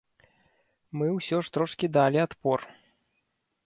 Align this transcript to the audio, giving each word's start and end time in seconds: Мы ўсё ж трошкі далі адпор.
Мы 1.01 1.07
ўсё 1.17 1.37
ж 1.45 1.53
трошкі 1.59 1.93
далі 2.01 2.19
адпор. 2.27 2.59